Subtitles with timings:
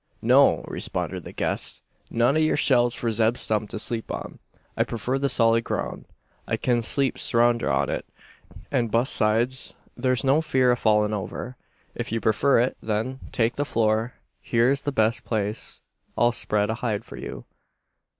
[0.23, 4.39] "No," responded the guest; "none o' yer shelves for Zeb Stump to sleep on.
[4.75, 6.05] I prefer the solid groun'.
[6.47, 8.05] I kin sleep sounder on it;
[8.71, 11.55] an bus sides, thur's no fear o' fallin' over."
[11.93, 14.15] "If you prefer it, then, take the floor.
[14.41, 15.81] Here's the best place.
[16.17, 17.45] I'll spread a hide for you."